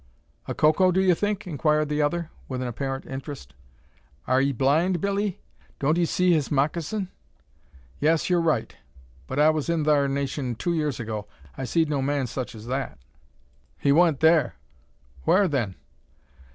[0.47, 3.53] "A Coco, do ye think?" inquired the other, with an apparent interest.
[4.25, 5.39] "Are 'ee blind, Billee?
[5.77, 7.09] Don't 'ee see his moccasin?"
[7.99, 8.75] "Yes, you're right,
[9.27, 11.27] but I was in thar nation two years ago.
[11.55, 12.97] I seed no such man as that."
[13.77, 14.55] "He w'an't there."
[15.25, 15.75] "Whar, then?"